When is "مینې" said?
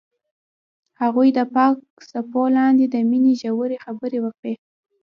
3.09-3.33